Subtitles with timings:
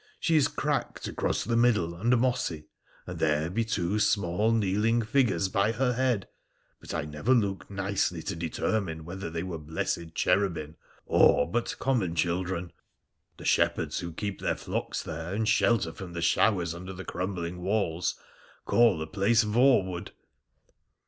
[0.19, 2.65] She is cracked across the middle and mossy,
[3.05, 6.27] and there be two small kneeling figures by her head,
[6.79, 10.75] but I never looked nicely to determine whether they were blessed cherubin
[11.05, 12.71] or but common children.
[13.37, 17.61] The shepherds who keep their flocks there and shelter from the showers under the crumbling
[17.61, 18.15] walls
[18.65, 20.13] call the place Voewood.'